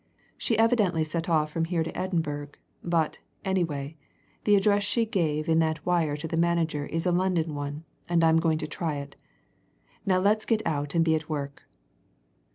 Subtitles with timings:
[0.35, 2.47] "She evidently set off from here to Edinburgh;
[2.83, 3.97] but, anyway,
[4.45, 8.23] the address she gave in that wire to the manager is a London one, and
[8.23, 9.15] I'm going to try it.
[10.03, 11.61] Now let's get out and be at work."